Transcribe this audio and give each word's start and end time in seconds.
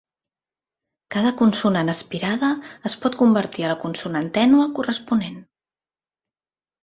Cada 1.15 1.31
consonant 1.41 1.91
aspirada 1.93 2.47
es 2.89 2.95
pot 3.03 3.17
convertir 3.19 3.67
a 3.67 3.71
la 3.73 3.77
consonant 3.83 4.31
tènue 4.39 4.65
corresponent. 4.79 5.37